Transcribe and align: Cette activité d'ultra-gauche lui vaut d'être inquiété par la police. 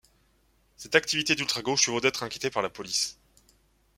Cette 0.77 0.95
activité 0.95 1.35
d'ultra-gauche 1.35 1.85
lui 1.85 1.91
vaut 1.93 2.01
d'être 2.01 2.23
inquiété 2.23 2.49
par 2.49 2.63
la 2.63 2.71
police. 2.71 3.19